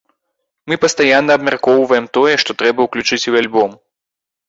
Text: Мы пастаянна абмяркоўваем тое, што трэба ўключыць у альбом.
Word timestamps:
Мы 0.73 0.77
пастаянна 0.85 1.31
абмяркоўваем 1.41 2.05
тое, 2.21 2.35
што 2.47 2.51
трэба 2.65 2.79
ўключыць 2.91 3.25
у 3.33 3.41
альбом. 3.47 3.81